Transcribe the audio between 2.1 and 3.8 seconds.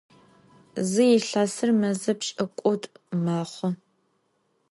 pş'ık'ut'u mexhu.